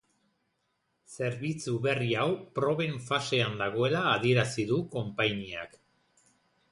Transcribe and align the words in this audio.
Zerbitzu 1.15 1.73
berri 1.83 2.07
hau 2.21 2.25
proben 2.59 2.97
fasean 3.09 3.53
dagoela 3.61 4.01
adierazi 4.15 4.65
du 4.73 4.79
konpainiak. 4.97 5.77